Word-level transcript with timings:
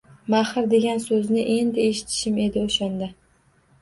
Mahr 0.33 0.53
degan 0.71 1.01
soʻzni 1.03 1.43
endi 1.57 1.85
eshitishim 1.91 2.43
edi 2.47 2.67
oʻshanda. 2.67 3.11